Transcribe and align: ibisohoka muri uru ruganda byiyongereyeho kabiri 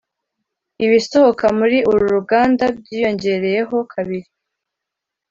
ibisohoka 0.85 1.45
muri 1.59 1.77
uru 1.91 2.05
ruganda 2.15 2.63
byiyongereyeho 2.77 3.77
kabiri 3.93 4.29